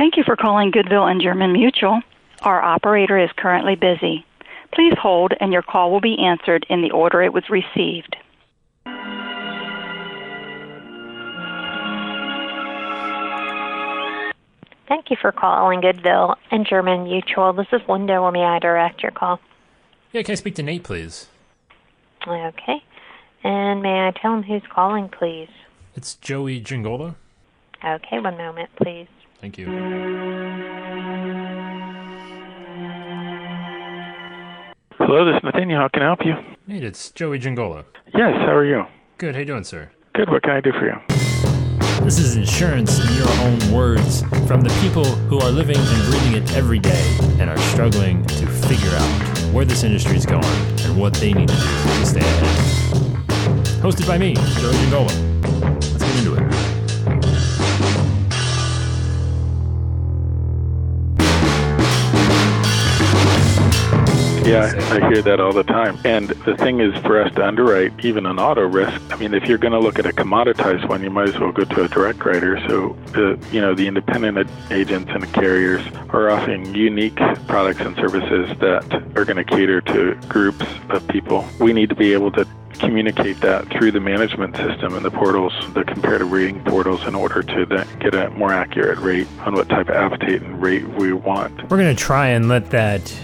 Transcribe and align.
Thank 0.00 0.16
you 0.16 0.24
for 0.24 0.34
calling 0.34 0.70
Goodville 0.70 1.10
and 1.10 1.20
German 1.20 1.52
Mutual. 1.52 2.00
Our 2.40 2.62
operator 2.62 3.18
is 3.18 3.28
currently 3.36 3.74
busy. 3.74 4.24
Please 4.72 4.94
hold 4.98 5.34
and 5.38 5.52
your 5.52 5.60
call 5.60 5.90
will 5.90 6.00
be 6.00 6.18
answered 6.24 6.64
in 6.70 6.80
the 6.80 6.90
order 6.90 7.20
it 7.20 7.34
was 7.34 7.44
received. 7.50 8.16
Thank 14.88 15.10
you 15.10 15.18
for 15.20 15.32
calling 15.32 15.82
Goodville 15.82 16.36
and 16.50 16.66
German 16.66 17.04
Mutual. 17.04 17.52
This 17.52 17.66
is 17.70 17.82
Linda. 17.86 18.22
Where 18.22 18.32
may 18.32 18.44
I 18.44 18.58
direct 18.58 19.02
your 19.02 19.12
call? 19.12 19.38
Yeah, 20.12 20.22
can 20.22 20.32
I 20.32 20.36
speak 20.36 20.54
to 20.54 20.62
Nate, 20.62 20.82
please? 20.82 21.26
Okay. 22.26 22.82
And 23.44 23.82
may 23.82 24.08
I 24.08 24.12
tell 24.12 24.32
him 24.32 24.44
who's 24.44 24.62
calling, 24.72 25.10
please? 25.10 25.50
It's 25.94 26.14
Joey 26.14 26.58
Giangola. 26.58 27.16
Okay, 27.84 28.18
one 28.18 28.38
moment, 28.38 28.70
please. 28.76 29.08
Thank 29.40 29.56
you. 29.56 29.66
Hello, 34.98 35.24
this 35.24 35.36
is 35.36 35.42
Nathaniel. 35.42 35.80
How 35.80 35.88
can 35.88 36.02
I 36.02 36.06
help 36.06 36.24
you? 36.24 36.34
Nate, 36.66 36.84
it's 36.84 37.10
Joey 37.10 37.38
Giangola. 37.38 37.84
Yes, 38.14 38.34
how 38.36 38.54
are 38.54 38.66
you? 38.66 38.84
Good. 39.16 39.34
How 39.34 39.40
you 39.40 39.46
doing, 39.46 39.64
sir? 39.64 39.90
Good, 40.14 40.28
what 40.28 40.42
can 40.42 40.52
I 40.52 40.60
do 40.60 40.72
for 40.72 40.84
you? 40.86 40.94
This 42.04 42.18
is 42.18 42.36
insurance 42.36 42.98
in 42.98 43.14
your 43.14 43.28
own 43.40 43.72
words 43.72 44.22
from 44.46 44.60
the 44.60 44.70
people 44.82 45.04
who 45.04 45.38
are 45.40 45.50
living 45.50 45.76
and 45.78 46.10
breathing 46.10 46.42
it 46.42 46.54
every 46.54 46.78
day 46.78 47.16
and 47.38 47.48
are 47.48 47.58
struggling 47.58 48.24
to 48.26 48.46
figure 48.46 48.94
out 48.94 49.38
where 49.52 49.64
this 49.64 49.84
industry 49.84 50.16
is 50.16 50.26
going 50.26 50.44
and 50.44 51.00
what 51.00 51.14
they 51.14 51.32
need 51.32 51.48
to 51.48 51.54
do 51.54 51.60
to 51.60 52.06
stay 52.06 52.20
ahead. 52.20 53.24
Hosted 53.82 54.06
by 54.06 54.18
me, 54.18 54.34
Joey 54.34 54.72
Giangola. 54.72 55.29
Yeah, 64.50 64.72
I 64.90 65.08
hear 65.08 65.22
that 65.22 65.40
all 65.40 65.52
the 65.52 65.62
time. 65.62 65.98
And 66.04 66.28
the 66.28 66.56
thing 66.56 66.80
is, 66.80 66.96
for 67.02 67.20
us 67.20 67.32
to 67.34 67.46
underwrite 67.46 68.04
even 68.04 68.26
an 68.26 68.38
auto 68.38 68.62
risk, 68.62 69.00
I 69.12 69.16
mean, 69.16 69.32
if 69.34 69.44
you're 69.44 69.58
going 69.58 69.72
to 69.72 69.78
look 69.78 69.98
at 69.98 70.06
a 70.06 70.12
commoditized 70.12 70.88
one, 70.88 71.02
you 71.02 71.10
might 71.10 71.28
as 71.28 71.38
well 71.38 71.52
go 71.52 71.64
to 71.64 71.84
a 71.84 71.88
direct 71.88 72.24
writer. 72.24 72.58
So, 72.68 72.96
the, 73.12 73.38
you 73.52 73.60
know, 73.60 73.74
the 73.74 73.86
independent 73.86 74.50
agents 74.70 75.10
and 75.14 75.32
carriers 75.32 75.86
are 76.10 76.30
offering 76.30 76.74
unique 76.74 77.16
products 77.46 77.80
and 77.80 77.94
services 77.96 78.56
that 78.58 78.92
are 79.16 79.24
going 79.24 79.36
to 79.36 79.44
cater 79.44 79.80
to 79.82 80.14
groups 80.28 80.66
of 80.88 81.06
people. 81.08 81.46
We 81.60 81.72
need 81.72 81.88
to 81.90 81.94
be 81.94 82.12
able 82.12 82.32
to 82.32 82.46
communicate 82.72 83.40
that 83.40 83.68
through 83.68 83.92
the 83.92 84.00
management 84.00 84.56
system 84.56 84.94
and 84.94 85.04
the 85.04 85.10
portals, 85.10 85.52
the 85.74 85.84
comparative 85.84 86.32
rating 86.32 86.64
portals, 86.64 87.06
in 87.06 87.14
order 87.14 87.42
to 87.42 87.86
get 88.00 88.14
a 88.14 88.30
more 88.30 88.52
accurate 88.52 88.98
rate 88.98 89.28
on 89.40 89.54
what 89.54 89.68
type 89.68 89.88
of 89.88 89.94
appetite 89.94 90.42
and 90.42 90.62
rate 90.62 90.88
we 90.88 91.12
want. 91.12 91.54
We're 91.70 91.76
going 91.76 91.94
to 91.94 92.02
try 92.02 92.28
and 92.28 92.48
let 92.48 92.70
that. 92.70 93.14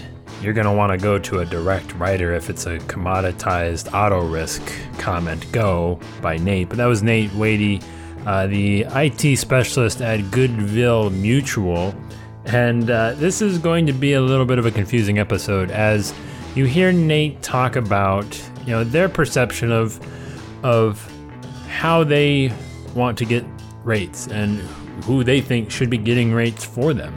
You're 0.41 0.53
going 0.53 0.67
to 0.67 0.73
want 0.73 0.91
to 0.91 0.97
go 0.97 1.17
to 1.17 1.39
a 1.39 1.45
direct 1.45 1.93
writer 1.95 2.33
if 2.33 2.49
it's 2.49 2.65
a 2.65 2.77
commoditized 2.79 3.93
auto 3.93 4.25
risk 4.25 4.61
comment 4.99 5.51
go 5.51 5.99
by 6.21 6.37
Nate. 6.37 6.69
But 6.69 6.77
that 6.77 6.85
was 6.85 7.01
Nate 7.01 7.31
Wadey, 7.31 7.83
uh, 8.25 8.47
the 8.47 8.85
IT 8.89 9.37
specialist 9.37 10.01
at 10.01 10.19
Goodville 10.31 11.09
Mutual. 11.11 11.95
And 12.45 12.89
uh, 12.89 13.13
this 13.13 13.41
is 13.41 13.57
going 13.57 13.87
to 13.87 13.93
be 13.93 14.13
a 14.13 14.21
little 14.21 14.45
bit 14.45 14.59
of 14.59 14.65
a 14.65 14.71
confusing 14.71 15.19
episode 15.19 15.71
as 15.71 16.13
you 16.55 16.65
hear 16.65 16.91
Nate 16.91 17.41
talk 17.43 17.75
about 17.75 18.25
you 18.65 18.71
know 18.71 18.83
their 18.83 19.07
perception 19.07 19.71
of 19.71 19.99
of 20.63 20.99
how 21.67 22.03
they 22.03 22.51
want 22.95 23.17
to 23.19 23.25
get 23.25 23.45
rates 23.83 24.27
and 24.27 24.59
who 25.03 25.23
they 25.23 25.39
think 25.39 25.69
should 25.69 25.89
be 25.89 25.97
getting 25.97 26.33
rates 26.33 26.65
for 26.65 26.93
them. 26.93 27.13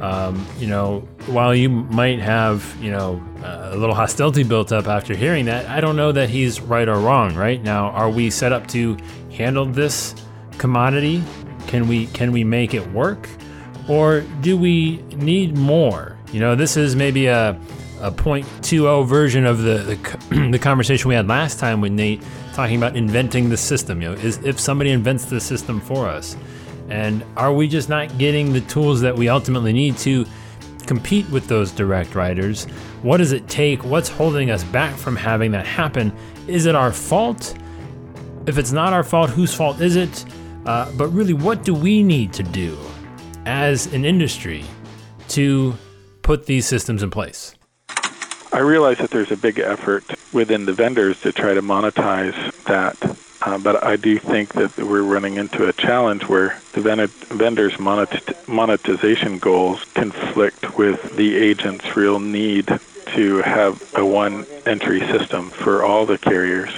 Um, 0.00 0.46
you 0.58 0.66
know, 0.66 1.06
while 1.30 1.54
you 1.54 1.68
might 1.68 2.18
have 2.20 2.76
you 2.80 2.90
know 2.90 3.22
a 3.42 3.76
little 3.76 3.94
hostility 3.94 4.42
built 4.42 4.72
up 4.72 4.86
after 4.86 5.14
hearing 5.14 5.46
that, 5.46 5.66
I 5.66 5.80
don't 5.80 5.96
know 5.96 6.12
that 6.12 6.28
he's 6.28 6.60
right 6.60 6.88
or 6.88 6.98
wrong. 6.98 7.34
Right 7.34 7.62
now, 7.62 7.90
are 7.90 8.10
we 8.10 8.30
set 8.30 8.52
up 8.52 8.66
to 8.68 8.96
handle 9.32 9.64
this 9.64 10.14
commodity? 10.58 11.22
Can 11.66 11.88
we 11.88 12.06
can 12.08 12.32
we 12.32 12.44
make 12.44 12.74
it 12.74 12.86
work, 12.92 13.28
or 13.88 14.22
do 14.40 14.56
we 14.56 14.98
need 15.14 15.56
more? 15.56 16.18
You 16.32 16.40
know, 16.40 16.54
this 16.54 16.76
is 16.76 16.96
maybe 16.96 17.26
a 17.26 17.58
a 18.00 18.10
0.20 18.10 19.06
version 19.06 19.44
of 19.44 19.58
the, 19.58 19.98
the 20.30 20.48
the 20.50 20.58
conversation 20.58 21.08
we 21.08 21.14
had 21.14 21.28
last 21.28 21.58
time 21.58 21.80
with 21.80 21.92
Nate 21.92 22.22
talking 22.54 22.76
about 22.76 22.96
inventing 22.96 23.50
the 23.50 23.56
system. 23.56 24.00
You 24.02 24.10
know, 24.10 24.14
is 24.14 24.38
if 24.38 24.58
somebody 24.58 24.90
invents 24.90 25.26
the 25.26 25.40
system 25.40 25.80
for 25.80 26.08
us, 26.08 26.36
and 26.88 27.24
are 27.36 27.52
we 27.52 27.68
just 27.68 27.88
not 27.88 28.18
getting 28.18 28.52
the 28.52 28.62
tools 28.62 29.00
that 29.02 29.16
we 29.16 29.28
ultimately 29.28 29.72
need 29.72 29.96
to 29.98 30.26
compete 30.90 31.30
with 31.30 31.46
those 31.46 31.70
direct 31.70 32.16
writers? 32.16 32.64
What 33.02 33.18
does 33.18 33.30
it 33.30 33.46
take? 33.46 33.84
What's 33.84 34.08
holding 34.08 34.50
us 34.50 34.64
back 34.64 34.96
from 34.96 35.14
having 35.14 35.52
that 35.52 35.64
happen? 35.64 36.12
Is 36.48 36.66
it 36.66 36.74
our 36.74 36.92
fault? 36.92 37.56
If 38.48 38.58
it's 38.58 38.72
not 38.72 38.92
our 38.92 39.04
fault, 39.04 39.30
whose 39.30 39.54
fault 39.54 39.80
is 39.80 39.94
it? 39.94 40.24
Uh, 40.66 40.90
but 40.98 41.06
really, 41.10 41.32
what 41.32 41.62
do 41.62 41.74
we 41.74 42.02
need 42.02 42.32
to 42.32 42.42
do 42.42 42.76
as 43.46 43.86
an 43.94 44.04
industry 44.04 44.64
to 45.28 45.76
put 46.22 46.46
these 46.46 46.66
systems 46.66 47.04
in 47.04 47.10
place? 47.10 47.54
I 48.52 48.58
realize 48.58 48.98
that 48.98 49.10
there's 49.10 49.30
a 49.30 49.36
big 49.36 49.60
effort 49.60 50.02
within 50.32 50.66
the 50.66 50.72
vendors 50.72 51.20
to 51.20 51.30
try 51.30 51.54
to 51.54 51.62
monetize 51.62 52.34
that, 52.64 52.96
uh, 53.42 53.58
but 53.58 53.82
I 53.82 53.96
do 53.96 54.18
think 54.18 54.52
that 54.54 54.76
we're 54.76 55.02
running 55.02 55.36
into 55.36 55.68
a 55.68 55.72
challenge 55.72 56.28
where 56.28 56.60
the 56.72 56.80
vendors' 57.28 57.78
monet- 57.78 58.34
monetization 58.46 59.38
goals 59.38 59.84
conflict 59.94 60.76
with 60.76 61.16
the 61.16 61.36
agent's 61.36 61.96
real 61.96 62.20
need 62.20 62.78
to 63.14 63.38
have 63.38 63.94
a 63.96 64.04
one 64.04 64.46
entry 64.66 65.00
system 65.00 65.50
for 65.50 65.82
all 65.82 66.06
the 66.06 66.18
carriers. 66.18 66.70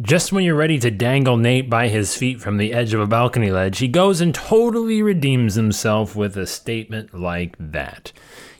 Just 0.00 0.32
when 0.32 0.44
you're 0.44 0.54
ready 0.54 0.78
to 0.78 0.92
dangle 0.92 1.36
Nate 1.36 1.68
by 1.68 1.88
his 1.88 2.16
feet 2.16 2.40
from 2.40 2.56
the 2.56 2.72
edge 2.72 2.94
of 2.94 3.00
a 3.00 3.06
balcony 3.06 3.50
ledge, 3.50 3.78
he 3.78 3.88
goes 3.88 4.20
and 4.20 4.32
totally 4.32 5.02
redeems 5.02 5.56
himself 5.56 6.14
with 6.14 6.36
a 6.36 6.46
statement 6.46 7.12
like 7.12 7.56
that. 7.58 8.12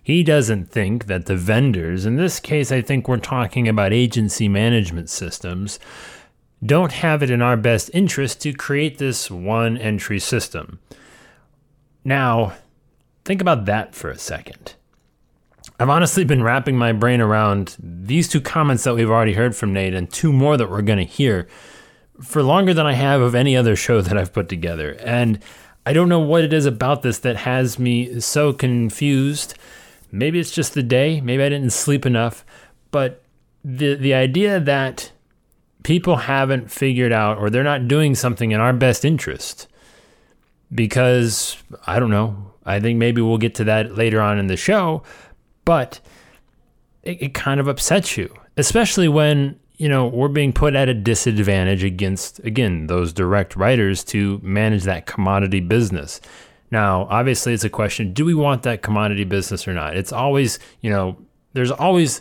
He 0.02 0.24
doesn't 0.24 0.70
think 0.70 1.06
that 1.06 1.26
the 1.26 1.36
vendors, 1.36 2.06
in 2.06 2.16
this 2.16 2.40
case, 2.40 2.72
I 2.72 2.80
think 2.80 3.06
we're 3.06 3.18
talking 3.18 3.68
about 3.68 3.92
agency 3.92 4.48
management 4.48 5.10
systems, 5.10 5.78
don't 6.64 6.92
have 6.92 7.22
it 7.22 7.30
in 7.30 7.42
our 7.42 7.56
best 7.56 7.90
interest 7.94 8.42
to 8.42 8.52
create 8.52 8.98
this 8.98 9.30
one 9.30 9.76
entry 9.76 10.18
system. 10.18 10.80
Now, 12.04 12.54
think 13.24 13.40
about 13.40 13.66
that 13.66 13.94
for 13.94 14.10
a 14.10 14.18
second. 14.18 14.74
I've 15.80 15.90
honestly 15.90 16.24
been 16.24 16.42
wrapping 16.42 16.76
my 16.76 16.92
brain 16.92 17.20
around 17.20 17.76
these 17.78 18.28
two 18.28 18.40
comments 18.40 18.84
that 18.84 18.94
we've 18.94 19.10
already 19.10 19.34
heard 19.34 19.54
from 19.54 19.72
Nate 19.72 19.94
and 19.94 20.10
two 20.10 20.32
more 20.32 20.56
that 20.56 20.68
we're 20.68 20.82
going 20.82 20.98
to 20.98 21.04
hear 21.04 21.46
for 22.20 22.42
longer 22.42 22.74
than 22.74 22.86
I 22.86 22.94
have 22.94 23.20
of 23.20 23.34
any 23.34 23.56
other 23.56 23.76
show 23.76 24.00
that 24.02 24.16
I've 24.16 24.32
put 24.32 24.48
together. 24.48 24.96
And 25.04 25.38
I 25.86 25.92
don't 25.92 26.08
know 26.08 26.18
what 26.18 26.44
it 26.44 26.52
is 26.52 26.66
about 26.66 27.02
this 27.02 27.18
that 27.20 27.36
has 27.36 27.78
me 27.78 28.20
so 28.20 28.52
confused. 28.52 29.54
Maybe 30.10 30.40
it's 30.40 30.50
just 30.50 30.74
the 30.74 30.82
day, 30.82 31.20
maybe 31.20 31.42
I 31.42 31.48
didn't 31.48 31.70
sleep 31.70 32.04
enough, 32.04 32.44
but 32.90 33.22
the 33.64 33.94
the 33.94 34.14
idea 34.14 34.60
that 34.60 35.12
people 35.82 36.16
haven't 36.16 36.70
figured 36.70 37.12
out 37.12 37.38
or 37.38 37.50
they're 37.50 37.62
not 37.62 37.88
doing 37.88 38.14
something 38.14 38.50
in 38.50 38.60
our 38.60 38.72
best 38.72 39.04
interest 39.04 39.68
because 40.74 41.56
I 41.86 41.98
don't 41.98 42.10
know. 42.10 42.52
I 42.64 42.80
think 42.80 42.98
maybe 42.98 43.22
we'll 43.22 43.38
get 43.38 43.54
to 43.56 43.64
that 43.64 43.96
later 43.96 44.20
on 44.20 44.38
in 44.38 44.46
the 44.46 44.56
show, 44.56 45.02
but 45.64 46.00
it, 47.02 47.22
it 47.22 47.34
kind 47.34 47.60
of 47.60 47.68
upsets 47.68 48.16
you, 48.16 48.34
especially 48.56 49.08
when 49.08 49.58
you 49.76 49.88
know 49.88 50.06
we're 50.06 50.28
being 50.28 50.52
put 50.52 50.74
at 50.74 50.88
a 50.88 50.94
disadvantage 50.94 51.84
against 51.84 52.40
again 52.40 52.86
those 52.88 53.12
direct 53.12 53.56
writers 53.56 54.04
to 54.04 54.38
manage 54.42 54.84
that 54.84 55.06
commodity 55.06 55.60
business. 55.60 56.20
Now, 56.70 57.06
obviously, 57.08 57.54
it's 57.54 57.64
a 57.64 57.70
question: 57.70 58.12
Do 58.12 58.26
we 58.26 58.34
want 58.34 58.64
that 58.64 58.82
commodity 58.82 59.24
business 59.24 59.66
or 59.66 59.72
not? 59.72 59.96
It's 59.96 60.12
always 60.12 60.58
you 60.82 60.90
know 60.90 61.16
there's 61.54 61.70
always 61.70 62.20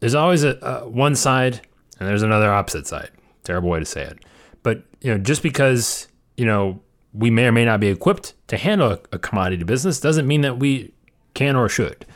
there's 0.00 0.14
always 0.14 0.44
a, 0.44 0.56
a 0.62 0.88
one 0.88 1.14
side 1.14 1.60
and 1.98 2.08
there's 2.08 2.22
another 2.22 2.52
opposite 2.52 2.86
side. 2.86 3.10
Terrible 3.44 3.70
way 3.70 3.78
to 3.78 3.84
say 3.84 4.02
it, 4.02 4.24
but 4.62 4.84
you 5.00 5.10
know 5.12 5.18
just 5.18 5.42
because 5.42 6.08
you 6.36 6.46
know 6.46 6.80
we 7.12 7.30
may 7.30 7.46
or 7.46 7.52
may 7.52 7.64
not 7.64 7.80
be 7.80 7.88
equipped 7.88 8.34
to 8.48 8.56
handle 8.56 8.98
a, 9.12 9.18
commodity 9.18 9.64
business 9.64 10.00
doesn't 10.00 10.26
mean 10.26 10.40
that 10.42 10.58
we 10.58 10.92
can 11.34 11.56
or 11.56 11.68
should. 11.68 12.06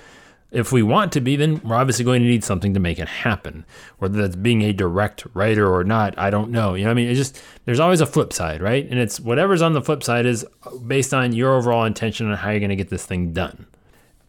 If 0.52 0.72
we 0.72 0.82
want 0.82 1.12
to 1.12 1.20
be, 1.20 1.36
then 1.36 1.60
we're 1.64 1.76
obviously 1.76 2.04
going 2.04 2.22
to 2.22 2.28
need 2.28 2.44
something 2.44 2.72
to 2.72 2.80
make 2.80 2.98
it 2.98 3.08
happen. 3.08 3.66
Whether 3.98 4.22
that's 4.22 4.36
being 4.36 4.62
a 4.62 4.72
direct 4.72 5.26
writer 5.34 5.70
or 5.70 5.84
not, 5.84 6.16
I 6.18 6.30
don't 6.30 6.50
know. 6.50 6.74
You 6.74 6.84
know, 6.84 6.92
I 6.92 6.94
mean, 6.94 7.08
it's 7.08 7.18
just 7.18 7.42
there's 7.64 7.80
always 7.80 8.00
a 8.00 8.06
flip 8.06 8.32
side, 8.32 8.62
right? 8.62 8.86
And 8.88 8.98
it's 8.98 9.20
whatever's 9.20 9.60
on 9.60 9.74
the 9.74 9.82
flip 9.82 10.02
side 10.02 10.24
is 10.24 10.46
based 10.86 11.12
on 11.12 11.32
your 11.32 11.56
overall 11.56 11.84
intention 11.84 12.30
on 12.30 12.36
how 12.38 12.50
you're 12.50 12.60
going 12.60 12.70
to 12.70 12.76
get 12.76 12.88
this 12.88 13.04
thing 13.04 13.32
done. 13.32 13.66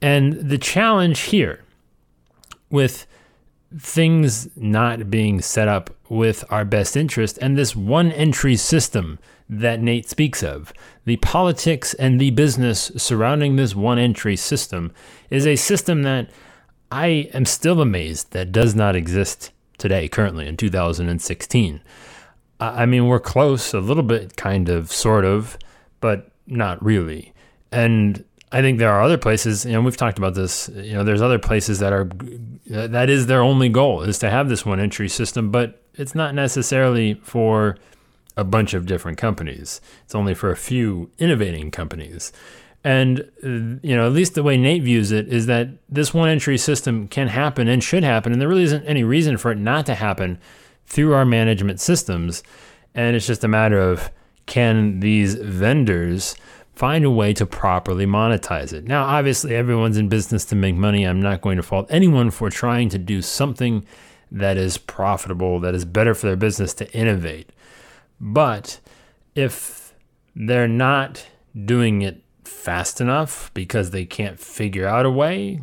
And 0.02 0.34
the 0.34 0.58
challenge 0.58 1.20
here 1.22 1.64
with 2.70 3.06
things 3.75 4.48
not 4.56 5.10
being 5.10 5.42
set 5.42 5.68
up 5.68 5.90
with 6.10 6.44
our 6.50 6.64
best 6.64 6.96
interest 6.96 7.38
and 7.42 7.58
this 7.58 7.75
one 7.75 8.12
entry 8.12 8.56
system 8.56 9.19
that 9.50 9.81
Nate 9.81 10.10
speaks 10.10 10.44
of. 10.44 10.74
The 11.06 11.18
politics 11.18 11.94
and 11.94 12.19
the 12.19 12.31
business 12.31 12.92
surrounding 12.98 13.56
this 13.56 13.75
one 13.75 14.00
entry 14.00 14.36
system 14.36 14.94
is 15.30 15.46
a 15.46 15.56
system 15.56 16.04
that 16.04 16.30
I 16.92 17.30
am 17.34 17.46
still 17.46 17.81
amazed 17.81 18.31
that 18.31 18.52
does 18.52 18.75
not 18.75 18.96
exist 18.96 19.52
today, 19.78 20.08
currently 20.08 20.48
in 20.48 20.58
2016. 20.58 21.81
I 22.60 22.86
mean, 22.86 23.08
we're 23.08 23.20
close 23.20 23.74
a 23.74 23.80
little 23.80 24.04
bit, 24.04 24.36
kind 24.36 24.70
of, 24.70 24.92
sort 24.92 25.25
of, 25.25 25.58
but 26.00 26.31
not 26.48 26.84
really. 26.84 27.34
And 27.72 28.24
I 28.52 28.62
think 28.62 28.80
there 28.80 28.92
are 28.92 29.02
other 29.02 29.18
places, 29.18 29.66
you 29.66 29.74
know, 29.74 29.82
we've 29.82 29.98
talked 29.98 30.18
about 30.18 30.34
this, 30.34 30.70
you 30.70 30.94
know, 30.94 31.04
there's 31.04 31.22
other 31.22 31.40
places 31.40 31.80
that 31.80 31.92
are, 31.92 32.10
that 32.68 33.10
is 33.10 33.28
their 33.28 33.42
only 33.42 33.68
goal 33.68 34.04
is 34.04 34.20
to 34.20 34.30
have 34.30 34.48
this 34.48 34.66
one 34.66 34.80
entry 34.80 35.10
system, 35.10 35.52
but 35.52 35.82
it's 35.96 36.16
not 36.16 36.34
necessarily 36.34 37.16
for 37.16 37.78
a 38.38 38.44
bunch 38.44 38.74
of 38.74 38.86
different 38.86 39.18
companies. 39.18 39.82
It's 40.06 40.16
only 40.16 40.34
for 40.34 40.50
a 40.50 40.56
few 40.56 41.10
innovating 41.18 41.72
companies. 41.72 42.32
And, 42.84 43.30
you 43.44 43.96
know, 43.96 44.06
at 44.06 44.14
least 44.14 44.36
the 44.36 44.44
way 44.44 44.56
Nate 44.56 44.84
views 44.84 45.12
it 45.12 45.28
is 45.28 45.48
that 45.48 45.70
this 45.90 46.14
one 46.14 46.30
entry 46.30 46.58
system 46.58 47.08
can 47.10 47.28
happen 47.28 47.68
and 47.68 47.84
should 47.84 48.04
happen. 48.04 48.32
And 48.32 48.40
there 48.40 48.48
really 48.48 48.64
isn't 48.64 48.86
any 48.86 49.04
reason 49.04 49.36
for 49.38 49.52
it 49.52 49.58
not 49.58 49.86
to 49.88 49.96
happen 49.96 50.40
through 50.86 51.14
our 51.14 51.26
management 51.26 51.82
systems. 51.82 52.44
And 52.96 53.16
it's 53.16 53.28
just 53.28 53.44
a 53.44 53.50
matter 53.50 53.80
of 53.80 54.10
can 54.46 55.02
these 55.02 55.36
vendors 55.36 56.36
find 56.77 57.03
a 57.03 57.09
way 57.09 57.33
to 57.33 57.45
properly 57.45 58.06
monetize 58.06 58.71
it? 58.71 58.85
Now, 58.85 59.06
obviously, 59.06 59.56
everyone's 59.56 59.97
in 59.97 60.09
business 60.09 60.45
to 60.45 60.56
make 60.56 60.75
money. 60.75 61.03
I'm 61.06 61.21
not 61.21 61.41
going 61.41 61.57
to 61.57 61.63
fault 61.63 61.88
anyone 61.89 62.29
for 62.29 62.50
trying 62.51 62.89
to 62.89 63.00
do 63.00 63.21
something 63.24 63.85
that 64.31 64.57
is 64.57 64.77
profitable, 64.77 65.59
that 65.62 65.74
is 65.74 65.85
better 65.85 66.13
for 66.13 66.27
their 66.27 66.35
business 66.35 66.74
to 66.75 66.91
innovate. 66.91 67.50
But 68.19 68.79
if 69.33 69.95
they're 70.35 70.68
not 70.68 71.25
doing 71.65 72.03
it 72.03 72.21
fast 72.44 73.01
enough 73.01 73.51
because 73.56 73.89
they 73.89 74.06
can't 74.06 74.39
figure 74.39 74.88
out 74.88 75.06
a 75.06 75.12
way, 75.12 75.59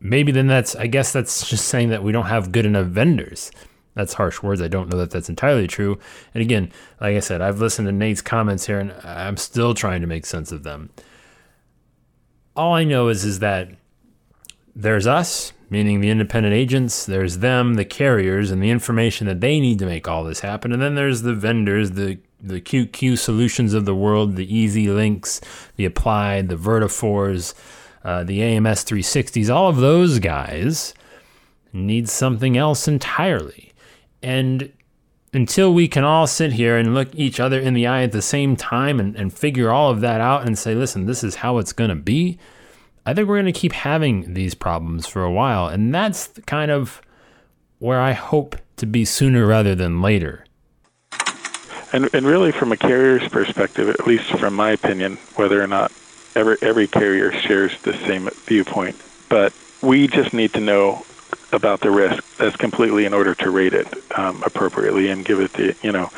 maybe 0.00 0.32
then 0.32 0.48
that's, 0.48 0.76
I 0.76 0.86
guess 0.86 1.12
that's 1.12 1.48
just 1.48 1.66
saying 1.66 1.88
that 1.90 2.02
we 2.02 2.12
don't 2.12 2.26
have 2.26 2.52
good 2.52 2.66
enough 2.66 2.86
vendors. 2.86 3.50
That's 3.94 4.14
harsh 4.14 4.42
words. 4.42 4.62
I 4.62 4.68
don't 4.68 4.88
know 4.88 4.98
that 4.98 5.10
that's 5.10 5.28
entirely 5.28 5.66
true. 5.66 5.98
And 6.34 6.42
again, 6.42 6.72
like 7.00 7.16
I 7.16 7.20
said, 7.20 7.40
I've 7.40 7.60
listened 7.60 7.86
to 7.86 7.92
Nate's 7.92 8.22
comments 8.22 8.66
here 8.66 8.78
and 8.78 8.92
I'm 9.04 9.36
still 9.36 9.74
trying 9.74 10.00
to 10.00 10.06
make 10.06 10.26
sense 10.26 10.52
of 10.52 10.62
them. 10.62 10.90
All 12.56 12.74
I 12.74 12.84
know 12.84 13.08
is, 13.08 13.24
is 13.24 13.40
that 13.40 13.68
there's 14.76 15.06
us, 15.06 15.52
meaning 15.70 16.00
the 16.00 16.10
independent 16.10 16.54
agents, 16.54 17.04
there's 17.04 17.38
them, 17.38 17.74
the 17.74 17.84
carriers, 17.84 18.50
and 18.50 18.62
the 18.62 18.70
information 18.70 19.26
that 19.26 19.40
they 19.40 19.60
need 19.60 19.78
to 19.80 19.86
make 19.86 20.08
all 20.08 20.24
this 20.24 20.40
happen. 20.40 20.72
And 20.72 20.80
then 20.80 20.94
there's 20.94 21.22
the 21.22 21.34
vendors, 21.34 21.92
the 21.92 22.18
the 22.42 22.60
QQ 22.60 23.18
solutions 23.18 23.74
of 23.74 23.84
the 23.84 23.94
world, 23.94 24.36
the 24.36 24.46
EZLynx, 24.46 25.42
the 25.76 25.84
Applied, 25.84 26.48
the 26.48 26.56
Vertafores, 26.56 27.54
uh, 28.04 28.24
the 28.24 28.42
AMS 28.42 28.84
360s, 28.84 29.54
all 29.54 29.68
of 29.68 29.76
those 29.76 30.18
guys 30.18 30.94
need 31.72 32.08
something 32.08 32.56
else 32.56 32.88
entirely. 32.88 33.69
And 34.22 34.72
until 35.32 35.72
we 35.72 35.88
can 35.88 36.04
all 36.04 36.26
sit 36.26 36.52
here 36.52 36.76
and 36.76 36.94
look 36.94 37.14
each 37.14 37.38
other 37.38 37.60
in 37.60 37.74
the 37.74 37.86
eye 37.86 38.02
at 38.02 38.12
the 38.12 38.22
same 38.22 38.56
time 38.56 38.98
and, 38.98 39.14
and 39.16 39.32
figure 39.32 39.70
all 39.70 39.90
of 39.90 40.00
that 40.00 40.20
out 40.20 40.46
and 40.46 40.58
say, 40.58 40.74
listen, 40.74 41.06
this 41.06 41.22
is 41.22 41.36
how 41.36 41.58
it's 41.58 41.72
going 41.72 41.90
to 41.90 41.96
be, 41.96 42.38
I 43.06 43.14
think 43.14 43.28
we're 43.28 43.40
going 43.40 43.52
to 43.52 43.58
keep 43.58 43.72
having 43.72 44.34
these 44.34 44.54
problems 44.54 45.06
for 45.06 45.22
a 45.22 45.32
while. 45.32 45.68
And 45.68 45.94
that's 45.94 46.28
kind 46.46 46.70
of 46.70 47.00
where 47.78 48.00
I 48.00 48.12
hope 48.12 48.56
to 48.76 48.86
be 48.86 49.04
sooner 49.04 49.46
rather 49.46 49.74
than 49.74 50.02
later. 50.02 50.44
And, 51.92 52.12
and 52.14 52.24
really, 52.24 52.52
from 52.52 52.70
a 52.70 52.76
carrier's 52.76 53.26
perspective, 53.28 53.88
at 53.88 54.06
least 54.06 54.30
from 54.38 54.54
my 54.54 54.70
opinion, 54.70 55.16
whether 55.34 55.60
or 55.60 55.66
not 55.66 55.90
every, 56.36 56.56
every 56.62 56.86
carrier 56.86 57.32
shares 57.32 57.80
the 57.82 57.94
same 57.94 58.28
viewpoint, 58.46 58.96
but 59.28 59.52
we 59.82 60.06
just 60.06 60.32
need 60.32 60.52
to 60.52 60.60
know 60.60 61.04
about 61.52 61.80
the 61.80 61.90
risk 61.90 62.22
That's 62.38 62.56
completely 62.56 63.04
in 63.04 63.14
order 63.14 63.34
to 63.34 63.50
rate 63.50 63.74
it 63.74 63.86
um, 64.16 64.42
appropriately 64.44 65.08
and 65.08 65.24
give 65.24 65.40
it 65.40 65.52
the, 65.54 65.76
you 65.82 65.92
know. 65.92 66.10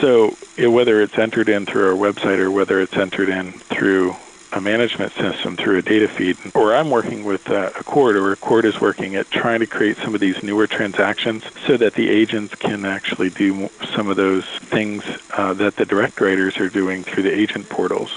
So 0.00 0.36
it, 0.56 0.68
whether 0.68 1.00
it's 1.00 1.18
entered 1.18 1.48
in 1.48 1.66
through 1.66 1.88
our 1.88 1.96
website 1.96 2.38
or 2.38 2.50
whether 2.50 2.80
it's 2.80 2.96
entered 2.96 3.28
in 3.28 3.60
through 3.72 4.16
a 4.54 4.60
management 4.60 5.12
system 5.14 5.56
through 5.56 5.78
a 5.78 5.82
data 5.82 6.06
feed, 6.16 6.38
or 6.54 6.74
I'm 6.74 6.88
working 6.88 7.24
with 7.24 7.50
uh, 7.50 7.70
ACORD, 7.74 8.14
or 8.14 8.32
ACORD 8.36 8.64
is 8.64 8.80
working 8.80 9.16
at 9.16 9.28
trying 9.32 9.60
to 9.60 9.66
create 9.66 9.98
some 9.98 10.14
of 10.14 10.20
these 10.20 10.40
newer 10.44 10.68
transactions 10.68 11.42
so 11.66 11.76
that 11.76 11.94
the 11.94 12.08
agents 12.08 12.54
can 12.54 12.84
actually 12.84 13.30
do 13.30 13.68
some 13.96 14.08
of 14.08 14.16
those 14.16 14.44
things 14.70 15.02
uh, 15.30 15.54
that 15.54 15.74
the 15.76 15.84
direct 15.84 16.20
writers 16.20 16.56
are 16.58 16.70
doing 16.70 17.02
through 17.02 17.24
the 17.24 17.34
agent 17.34 17.68
portals. 17.68 18.10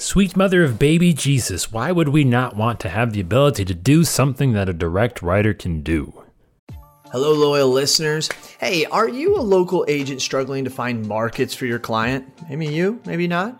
Sweet 0.00 0.34
mother 0.34 0.64
of 0.64 0.78
baby 0.78 1.12
Jesus, 1.12 1.70
why 1.70 1.92
would 1.92 2.08
we 2.08 2.24
not 2.24 2.56
want 2.56 2.80
to 2.80 2.88
have 2.88 3.12
the 3.12 3.20
ability 3.20 3.66
to 3.66 3.74
do 3.74 4.02
something 4.02 4.54
that 4.54 4.66
a 4.66 4.72
direct 4.72 5.20
writer 5.20 5.52
can 5.52 5.82
do? 5.82 6.24
Hello, 7.12 7.34
loyal 7.34 7.68
listeners. 7.68 8.30
Hey, 8.58 8.86
are 8.86 9.10
you 9.10 9.36
a 9.36 9.42
local 9.42 9.84
agent 9.88 10.22
struggling 10.22 10.64
to 10.64 10.70
find 10.70 11.06
markets 11.06 11.52
for 11.52 11.66
your 11.66 11.78
client? 11.78 12.26
Maybe 12.48 12.66
you, 12.66 12.98
maybe 13.04 13.28
not. 13.28 13.59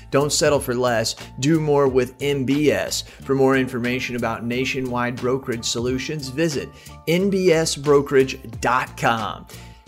Don't 0.11 0.31
settle 0.31 0.59
for 0.59 0.75
less. 0.75 1.15
Do 1.39 1.59
more 1.59 1.87
with 1.87 2.15
NBS. 2.19 3.03
For 3.03 3.33
more 3.33 3.57
information 3.57 4.15
about 4.15 4.45
nationwide 4.45 5.15
brokerage 5.15 5.65
solutions, 5.65 6.27
visit 6.27 6.69
nbsbrokerage.com. 7.07 9.47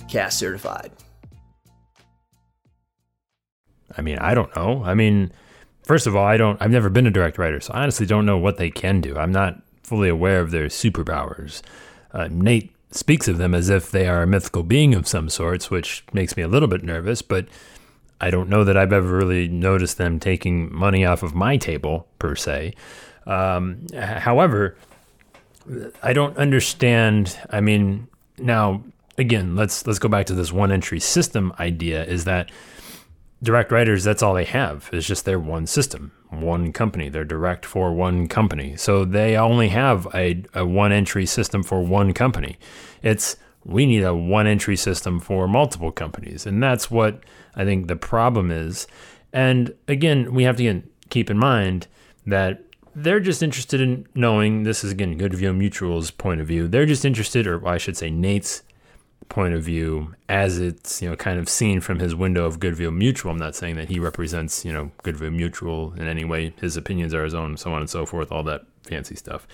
CAS 0.09 0.37
certified. 0.37 0.91
I 3.95 4.01
mean, 4.01 4.17
I 4.19 4.33
don't 4.33 4.55
know. 4.55 4.83
I 4.83 4.95
mean, 4.95 5.31
first 5.83 6.07
of 6.07 6.15
all, 6.15 6.25
I 6.25 6.37
don't. 6.37 6.61
I've 6.61 6.71
never 6.71 6.89
been 6.89 7.05
a 7.05 7.11
direct 7.11 7.37
writer, 7.37 7.59
so 7.59 7.73
I 7.73 7.83
honestly 7.83 8.05
don't 8.05 8.25
know 8.25 8.37
what 8.37 8.57
they 8.57 8.71
can 8.71 9.01
do. 9.01 9.17
I'm 9.17 9.31
not 9.31 9.61
fully 9.83 10.09
aware 10.09 10.39
of 10.39 10.51
their 10.51 10.67
superpowers. 10.67 11.61
Uh, 12.11 12.27
Nate 12.31 12.73
speaks 12.91 13.27
of 13.27 13.37
them 13.37 13.53
as 13.53 13.69
if 13.69 13.91
they 13.91 14.07
are 14.07 14.23
a 14.23 14.27
mythical 14.27 14.63
being 14.63 14.93
of 14.93 15.07
some 15.07 15.29
sorts, 15.29 15.69
which 15.69 16.03
makes 16.13 16.37
me 16.37 16.43
a 16.43 16.47
little 16.47 16.67
bit 16.67 16.83
nervous. 16.83 17.21
But 17.21 17.47
I 18.23 18.29
don't 18.29 18.47
know 18.47 18.63
that 18.63 18.77
I've 18.77 18.93
ever 18.93 19.17
really 19.17 19.49
noticed 19.49 19.97
them 19.97 20.17
taking 20.17 20.73
money 20.73 21.03
off 21.03 21.23
of 21.23 21.35
my 21.35 21.57
table 21.57 22.07
per 22.19 22.35
se. 22.35 22.73
Um, 23.27 23.85
however, 23.93 24.77
I 26.01 26.13
don't 26.13 26.37
understand. 26.37 27.37
I 27.49 27.59
mean, 27.59 28.07
now 28.37 28.81
again, 29.17 29.57
let's 29.57 29.85
let's 29.85 29.99
go 29.99 30.07
back 30.07 30.25
to 30.27 30.33
this 30.33 30.53
one 30.53 30.71
entry 30.71 31.01
system 31.01 31.51
idea. 31.59 32.05
Is 32.05 32.23
that 32.23 32.49
direct 33.41 33.73
writers? 33.73 34.05
That's 34.05 34.23
all 34.23 34.33
they 34.33 34.45
have. 34.45 34.89
It's 34.93 35.05
just 35.05 35.25
their 35.25 35.37
one 35.37 35.67
system, 35.67 36.13
one 36.29 36.71
company. 36.71 37.09
They're 37.09 37.25
direct 37.25 37.65
for 37.65 37.91
one 37.91 38.29
company, 38.29 38.77
so 38.77 39.03
they 39.03 39.35
only 39.35 39.67
have 39.67 40.07
a, 40.15 40.45
a 40.53 40.65
one 40.65 40.93
entry 40.93 41.25
system 41.25 41.61
for 41.61 41.81
one 41.81 42.13
company. 42.13 42.57
It's 43.01 43.35
we 43.65 43.85
need 43.85 44.03
a 44.03 44.13
one 44.13 44.47
entry 44.47 44.75
system 44.75 45.19
for 45.19 45.47
multiple 45.47 45.91
companies. 45.91 46.45
And 46.45 46.61
that's 46.61 46.91
what 46.91 47.21
I 47.55 47.63
think 47.63 47.87
the 47.87 47.95
problem 47.95 48.51
is. 48.51 48.87
And 49.31 49.73
again, 49.87 50.33
we 50.33 50.43
have 50.43 50.57
to 50.57 50.83
keep 51.09 51.29
in 51.29 51.37
mind 51.37 51.87
that 52.25 52.61
they're 52.95 53.19
just 53.19 53.41
interested 53.41 53.81
in 53.81 54.05
knowing 54.13 54.63
this 54.63 54.83
is 54.83 54.91
again 54.91 55.17
Goodville 55.17 55.55
Mutual's 55.55 56.11
point 56.11 56.41
of 56.41 56.47
view. 56.47 56.67
They're 56.67 56.85
just 56.85 57.05
interested, 57.05 57.47
or 57.47 57.65
I 57.67 57.77
should 57.77 57.97
say 57.97 58.09
Nate's 58.11 58.61
point 59.29 59.55
of 59.55 59.63
view, 59.63 60.13
as 60.29 60.59
it's 60.59 61.01
you 61.01 61.09
know 61.09 61.15
kind 61.15 61.39
of 61.39 61.49
seen 61.49 61.81
from 61.81 61.99
his 61.99 62.13
window 62.13 62.45
of 62.45 62.59
Goodville 62.59 62.91
Mutual. 62.91 63.31
I'm 63.31 63.37
not 63.37 63.55
saying 63.55 63.77
that 63.77 63.89
he 63.89 63.99
represents 63.99 64.63
you 64.63 64.71
know 64.71 64.91
Goodville 65.01 65.31
Mutual 65.31 65.93
in 65.93 66.07
any 66.07 66.23
way. 66.23 66.53
His 66.61 66.77
opinions 66.77 67.13
are 67.15 67.23
his 67.23 67.33
own, 67.33 67.57
so 67.57 67.73
on 67.73 67.81
and 67.81 67.89
so 67.89 68.05
forth, 68.05 68.31
all 68.31 68.43
that 68.43 68.65
fancy 68.83 69.15
stuff. 69.15 69.47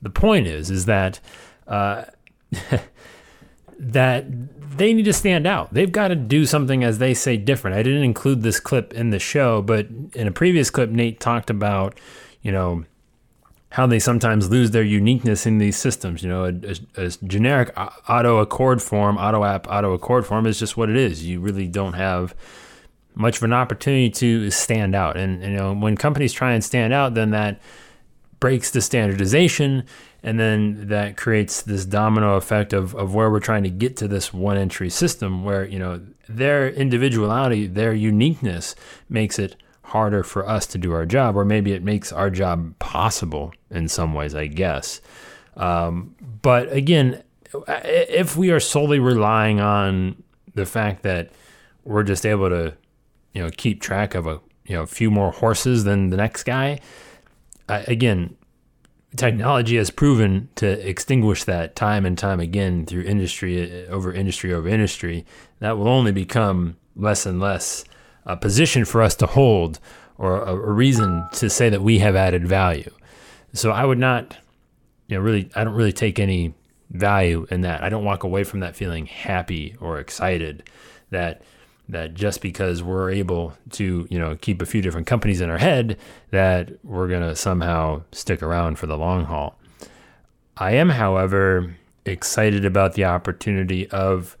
The 0.00 0.10
point 0.10 0.46
is, 0.46 0.70
is 0.70 0.84
that. 0.84 1.18
Uh, 1.66 2.04
that 3.78 4.26
they 4.76 4.94
need 4.94 5.04
to 5.04 5.12
stand 5.12 5.46
out. 5.46 5.72
They've 5.72 5.90
got 5.90 6.08
to 6.08 6.16
do 6.16 6.46
something, 6.46 6.84
as 6.84 6.98
they 6.98 7.14
say, 7.14 7.36
different. 7.36 7.76
I 7.76 7.82
didn't 7.82 8.04
include 8.04 8.42
this 8.42 8.60
clip 8.60 8.92
in 8.92 9.10
the 9.10 9.18
show, 9.18 9.62
but 9.62 9.88
in 10.14 10.26
a 10.26 10.32
previous 10.32 10.70
clip, 10.70 10.90
Nate 10.90 11.20
talked 11.20 11.50
about, 11.50 11.98
you 12.42 12.52
know, 12.52 12.84
how 13.70 13.86
they 13.86 13.98
sometimes 13.98 14.48
lose 14.50 14.70
their 14.70 14.82
uniqueness 14.82 15.46
in 15.46 15.58
these 15.58 15.76
systems. 15.76 16.22
You 16.22 16.28
know, 16.28 16.44
a, 16.44 16.52
a, 16.96 17.06
a 17.06 17.10
generic 17.26 17.72
auto 18.08 18.44
ACORD 18.44 18.80
form, 18.80 19.18
auto 19.18 19.44
app, 19.44 19.66
auto 19.68 19.92
ACORD 19.96 20.24
form 20.24 20.46
is 20.46 20.58
just 20.58 20.76
what 20.76 20.88
it 20.88 20.96
is. 20.96 21.24
You 21.24 21.40
really 21.40 21.68
don't 21.68 21.92
have 21.92 22.34
much 23.14 23.38
of 23.38 23.42
an 23.42 23.52
opportunity 23.52 24.10
to 24.10 24.50
stand 24.50 24.94
out. 24.94 25.16
And 25.16 25.42
you 25.42 25.50
know, 25.50 25.74
when 25.74 25.96
companies 25.96 26.32
try 26.32 26.52
and 26.52 26.64
stand 26.64 26.92
out, 26.92 27.14
then 27.14 27.30
that 27.30 27.60
breaks 28.40 28.70
the 28.70 28.80
standardization 28.80 29.84
and 30.22 30.38
then 30.38 30.88
that 30.88 31.16
creates 31.16 31.62
this 31.62 31.84
domino 31.84 32.34
effect 32.36 32.72
of, 32.72 32.94
of 32.94 33.14
where 33.14 33.30
we're 33.30 33.40
trying 33.40 33.62
to 33.62 33.70
get 33.70 33.96
to 33.96 34.08
this 34.08 34.32
one 34.32 34.56
entry 34.56 34.90
system 34.90 35.44
where 35.44 35.64
you 35.64 35.78
know 35.78 36.00
their 36.28 36.68
individuality 36.68 37.66
their 37.66 37.92
uniqueness 37.92 38.74
makes 39.08 39.38
it 39.38 39.56
harder 39.82 40.22
for 40.22 40.46
us 40.46 40.66
to 40.66 40.78
do 40.78 40.92
our 40.92 41.06
job 41.06 41.36
or 41.36 41.44
maybe 41.44 41.72
it 41.72 41.82
makes 41.82 42.12
our 42.12 42.30
job 42.30 42.78
possible 42.78 43.52
in 43.70 43.88
some 43.88 44.12
ways 44.14 44.34
i 44.34 44.46
guess. 44.46 45.00
Um, 45.56 46.14
but 46.42 46.72
again 46.72 47.22
if 47.66 48.36
we 48.36 48.50
are 48.50 48.60
solely 48.60 48.98
relying 48.98 49.60
on 49.60 50.22
the 50.54 50.66
fact 50.66 51.02
that 51.02 51.30
we're 51.84 52.02
just 52.02 52.26
able 52.26 52.48
to 52.50 52.74
you 53.32 53.42
know 53.42 53.50
keep 53.56 53.80
track 53.80 54.14
of 54.14 54.26
a 54.26 54.40
you 54.66 54.76
know 54.76 54.82
a 54.82 54.86
few 54.86 55.10
more 55.10 55.30
horses 55.32 55.84
than 55.84 56.10
the 56.10 56.16
next 56.16 56.44
guy 56.44 56.78
again 57.68 58.36
technology 59.16 59.76
has 59.76 59.90
proven 59.90 60.48
to 60.56 60.66
extinguish 60.86 61.44
that 61.44 61.74
time 61.74 62.04
and 62.04 62.18
time 62.18 62.40
again 62.40 62.84
through 62.84 63.02
industry 63.02 63.86
uh, 63.86 63.90
over 63.90 64.12
industry 64.12 64.52
over 64.52 64.68
industry. 64.68 65.24
That 65.60 65.78
will 65.78 65.88
only 65.88 66.12
become 66.12 66.76
less 66.94 67.26
and 67.26 67.40
less 67.40 67.84
a 68.26 68.36
position 68.36 68.84
for 68.84 69.02
us 69.02 69.14
to 69.16 69.26
hold 69.26 69.78
or 70.18 70.42
a, 70.42 70.52
a 70.52 70.72
reason 70.72 71.26
to 71.32 71.48
say 71.48 71.68
that 71.70 71.82
we 71.82 72.00
have 72.00 72.16
added 72.16 72.46
value. 72.46 72.90
So 73.54 73.70
I 73.70 73.84
would 73.84 73.98
not, 73.98 74.36
you 75.06 75.16
know, 75.16 75.22
really, 75.22 75.50
I 75.54 75.64
don't 75.64 75.74
really 75.74 75.92
take 75.92 76.18
any 76.18 76.54
value 76.90 77.46
in 77.50 77.62
that. 77.62 77.82
I 77.82 77.88
don't 77.88 78.04
walk 78.04 78.24
away 78.24 78.44
from 78.44 78.60
that 78.60 78.76
feeling 78.76 79.06
happy 79.06 79.76
or 79.80 79.98
excited 79.98 80.68
that 81.10 81.42
that 81.88 82.14
just 82.14 82.42
because 82.42 82.82
we're 82.82 83.10
able 83.10 83.54
to, 83.70 84.06
you 84.10 84.18
know, 84.18 84.36
keep 84.36 84.60
a 84.60 84.66
few 84.66 84.82
different 84.82 85.06
companies 85.06 85.40
in 85.40 85.50
our 85.50 85.58
head, 85.58 85.98
that 86.30 86.72
we're 86.84 87.08
going 87.08 87.22
to 87.22 87.34
somehow 87.34 88.02
stick 88.12 88.42
around 88.42 88.78
for 88.78 88.86
the 88.86 88.96
long 88.96 89.24
haul. 89.24 89.58
I 90.56 90.72
am, 90.72 90.90
however, 90.90 91.76
excited 92.04 92.64
about 92.64 92.94
the 92.94 93.04
opportunity 93.04 93.88
of 93.90 94.36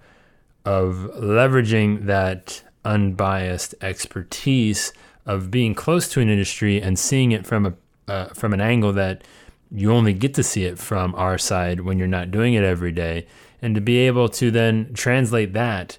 of 0.64 1.10
leveraging 1.16 2.04
that 2.04 2.62
unbiased 2.84 3.74
expertise 3.80 4.92
of 5.24 5.50
being 5.50 5.74
close 5.74 6.08
to 6.08 6.20
an 6.20 6.28
industry 6.28 6.80
and 6.82 6.98
seeing 6.98 7.32
it 7.32 7.46
from 7.46 7.66
a 7.66 7.74
uh, 8.12 8.26
from 8.28 8.52
an 8.52 8.60
angle 8.60 8.92
that 8.92 9.22
you 9.70 9.92
only 9.92 10.12
get 10.12 10.34
to 10.34 10.42
see 10.42 10.64
it 10.64 10.78
from 10.78 11.14
our 11.14 11.38
side 11.38 11.80
when 11.80 11.98
you're 11.98 12.08
not 12.08 12.30
doing 12.30 12.54
it 12.54 12.64
every 12.64 12.92
day, 12.92 13.26
and 13.62 13.74
to 13.74 13.80
be 13.80 13.98
able 13.98 14.28
to 14.28 14.50
then 14.50 14.92
translate 14.94 15.52
that 15.52 15.98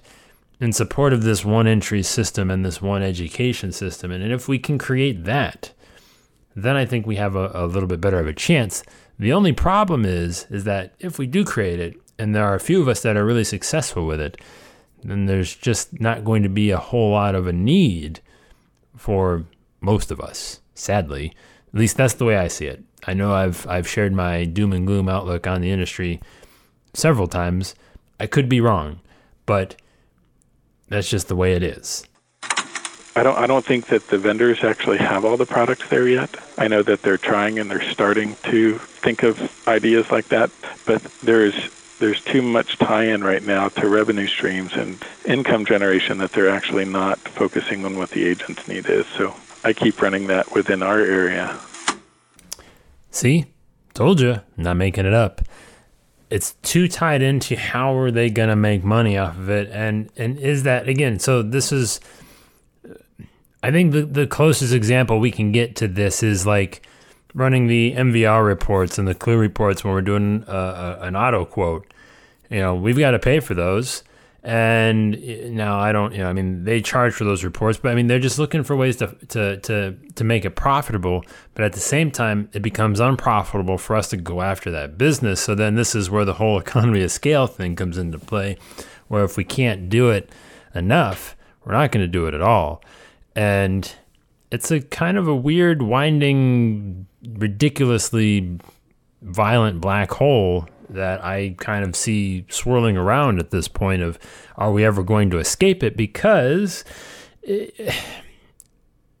in 0.60 0.72
support 0.72 1.12
of 1.12 1.22
this 1.22 1.44
one 1.44 1.66
entry 1.66 2.02
system 2.02 2.50
and 2.50 2.64
this 2.64 2.82
one 2.82 3.02
education 3.02 3.72
system. 3.72 4.12
And 4.12 4.30
if 4.30 4.46
we 4.46 4.58
can 4.58 4.76
create 4.76 5.24
that, 5.24 5.72
then 6.54 6.76
I 6.76 6.84
think 6.84 7.06
we 7.06 7.16
have 7.16 7.34
a, 7.34 7.50
a, 7.54 7.66
little 7.66 7.88
bit 7.88 8.00
better 8.00 8.18
of 8.18 8.26
a 8.26 8.34
chance. 8.34 8.82
The 9.18 9.32
only 9.32 9.52
problem 9.52 10.04
is 10.04 10.46
is 10.50 10.64
that 10.64 10.94
if 10.98 11.18
we 11.18 11.26
do 11.26 11.44
create 11.44 11.80
it, 11.80 11.96
and 12.18 12.34
there 12.34 12.44
are 12.44 12.54
a 12.54 12.60
few 12.60 12.82
of 12.82 12.88
us 12.88 13.00
that 13.02 13.16
are 13.16 13.24
really 13.24 13.44
successful 13.44 14.06
with 14.06 14.20
it, 14.20 14.38
then 15.02 15.24
there's 15.24 15.56
just 15.56 15.98
not 16.00 16.24
going 16.24 16.42
to 16.42 16.50
be 16.50 16.70
a 16.70 16.76
whole 16.76 17.12
lot 17.12 17.34
of 17.34 17.46
a 17.46 17.52
need 17.52 18.20
for 18.94 19.46
most 19.80 20.10
of 20.10 20.20
us. 20.20 20.60
Sadly, 20.74 21.32
at 21.72 21.80
least 21.80 21.96
that's 21.96 22.14
the 22.14 22.26
way 22.26 22.36
I 22.36 22.48
see 22.48 22.66
it. 22.66 22.84
I 23.06 23.14
know 23.14 23.32
I've 23.32 23.66
I've 23.66 23.88
shared 23.88 24.12
my 24.12 24.44
doom 24.44 24.74
and 24.74 24.86
gloom 24.86 25.08
outlook 25.08 25.46
on 25.46 25.62
the 25.62 25.70
industry 25.70 26.20
several 26.92 27.26
times. 27.26 27.74
I 28.18 28.26
could 28.26 28.48
be 28.48 28.60
wrong, 28.60 29.00
but 29.46 29.76
that's 30.90 31.08
just 31.08 31.28
the 31.28 31.36
way 31.36 31.54
it 31.54 31.62
is. 31.62 32.04
I 33.16 33.22
don't 33.22 33.38
I 33.38 33.46
don't 33.46 33.64
think 33.64 33.86
that 33.86 34.08
the 34.08 34.18
vendors 34.18 34.62
actually 34.62 34.98
have 34.98 35.24
all 35.24 35.36
the 35.36 35.46
products 35.46 35.88
there 35.88 36.06
yet. 36.06 36.30
I 36.58 36.68
know 36.68 36.82
that 36.82 37.02
they're 37.02 37.16
trying 37.16 37.58
and 37.58 37.70
they're 37.70 37.90
starting 37.90 38.36
to 38.44 38.78
think 38.78 39.22
of 39.22 39.66
ideas 39.66 40.10
like 40.10 40.28
that, 40.28 40.50
but 40.86 41.02
there's 41.22 41.54
there's 41.98 42.22
too 42.22 42.40
much 42.40 42.78
tie-in 42.78 43.22
right 43.22 43.44
now 43.44 43.68
to 43.68 43.88
revenue 43.88 44.26
streams 44.26 44.72
and 44.74 45.02
income 45.26 45.66
generation 45.66 46.18
that 46.18 46.32
they're 46.32 46.48
actually 46.48 46.86
not 46.86 47.18
focusing 47.18 47.84
on 47.84 47.96
what 47.96 48.10
the 48.10 48.26
agent's 48.26 48.66
need 48.66 48.86
is. 48.88 49.06
So 49.06 49.34
I 49.64 49.72
keep 49.72 50.00
running 50.00 50.26
that 50.28 50.52
within 50.54 50.82
our 50.82 50.98
area. 50.98 51.58
See, 53.10 53.46
told 53.92 54.20
you, 54.20 54.40
not 54.56 54.76
making 54.76 55.04
it 55.04 55.12
up 55.12 55.42
it's 56.30 56.54
too 56.62 56.86
tied 56.88 57.22
into 57.22 57.56
how 57.56 57.94
are 57.96 58.10
they 58.10 58.30
going 58.30 58.48
to 58.48 58.56
make 58.56 58.84
money 58.84 59.18
off 59.18 59.36
of 59.36 59.50
it. 59.50 59.68
And 59.72 60.10
and 60.16 60.38
is 60.38 60.62
that 60.62 60.88
again 60.88 61.18
so 61.18 61.42
this 61.42 61.72
is 61.72 62.00
i 63.62 63.70
think 63.70 63.92
the, 63.92 64.02
the 64.02 64.26
closest 64.26 64.72
example 64.72 65.18
we 65.18 65.30
can 65.30 65.52
get 65.52 65.76
to 65.76 65.88
this 65.88 66.22
is 66.22 66.46
like 66.46 66.86
running 67.34 67.66
the 67.66 67.92
mvr 67.92 68.44
reports 68.44 68.98
and 68.98 69.06
the 69.06 69.14
clue 69.14 69.36
reports 69.36 69.84
when 69.84 69.92
we're 69.92 70.00
doing 70.00 70.44
a, 70.48 70.56
a, 70.56 70.98
an 71.02 71.16
auto 71.16 71.44
quote. 71.44 71.92
You 72.48 72.60
know 72.60 72.74
we've 72.74 72.98
got 72.98 73.12
to 73.12 73.18
pay 73.18 73.40
for 73.40 73.54
those 73.54 74.02
and 74.42 75.16
eh, 75.16 75.48
now 75.50 75.78
I 75.78 75.92
don't, 75.92 76.12
you 76.12 76.18
know, 76.18 76.28
I 76.28 76.32
mean, 76.32 76.64
they 76.64 76.80
charge 76.80 77.12
for 77.12 77.24
those 77.24 77.44
reports, 77.44 77.78
but 77.78 77.92
I 77.92 77.94
mean, 77.94 78.06
they're 78.06 78.18
just 78.18 78.38
looking 78.38 78.62
for 78.62 78.74
ways 78.74 78.96
to 78.96 79.08
to 79.28 79.58
to 79.58 79.96
to 80.14 80.24
make 80.24 80.44
it 80.44 80.56
profitable. 80.56 81.24
But 81.54 81.64
at 81.64 81.72
the 81.72 81.80
same 81.80 82.10
time, 82.10 82.48
it 82.52 82.60
becomes 82.60 83.00
unprofitable 83.00 83.78
for 83.78 83.96
us 83.96 84.08
to 84.10 84.16
go 84.16 84.40
after 84.40 84.70
that 84.70 84.96
business. 84.96 85.40
So 85.40 85.54
then 85.54 85.74
this 85.74 85.94
is 85.94 86.10
where 86.10 86.24
the 86.24 86.34
whole 86.34 86.58
economy 86.60 87.02
of 87.02 87.12
scale 87.12 87.46
thing 87.46 87.76
comes 87.76 87.98
into 87.98 88.18
play, 88.18 88.56
where 89.08 89.24
if 89.24 89.36
we 89.36 89.44
can't 89.44 89.88
do 89.88 90.10
it 90.10 90.30
enough, 90.74 91.36
we're 91.64 91.72
not 91.72 91.92
going 91.92 92.04
to 92.04 92.08
do 92.08 92.26
it 92.26 92.34
at 92.34 92.40
all. 92.40 92.82
And 93.36 93.92
it's 94.50 94.70
a 94.70 94.80
kind 94.80 95.16
of 95.16 95.28
a 95.28 95.34
weird, 95.34 95.82
winding, 95.82 97.06
ridiculously 97.22 98.58
violent 99.22 99.80
black 99.80 100.10
hole 100.12 100.66
that 100.94 101.24
I 101.24 101.54
kind 101.58 101.84
of 101.84 101.94
see 101.96 102.44
swirling 102.48 102.96
around 102.96 103.38
at 103.38 103.50
this 103.50 103.68
point 103.68 104.02
of 104.02 104.18
are 104.56 104.72
we 104.72 104.84
ever 104.84 105.02
going 105.02 105.30
to 105.30 105.38
escape 105.38 105.82
it? 105.82 105.96
Because 105.96 106.84
eh, 107.46 107.68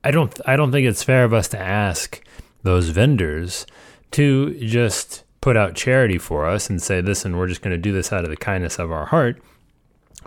I 0.04 0.10
don't 0.10 0.38
I 0.46 0.56
don't 0.56 0.72
think 0.72 0.86
it's 0.86 1.02
fair 1.02 1.24
of 1.24 1.32
us 1.32 1.48
to 1.48 1.58
ask 1.58 2.22
those 2.62 2.88
vendors 2.88 3.66
to 4.12 4.58
just 4.66 5.24
put 5.40 5.56
out 5.56 5.74
charity 5.74 6.18
for 6.18 6.46
us 6.46 6.68
and 6.68 6.82
say 6.82 7.00
listen 7.00 7.36
we're 7.36 7.46
just 7.46 7.62
going 7.62 7.74
to 7.74 7.78
do 7.78 7.92
this 7.92 8.12
out 8.12 8.24
of 8.24 8.30
the 8.30 8.36
kindness 8.36 8.78
of 8.78 8.92
our 8.92 9.06
heart. 9.06 9.42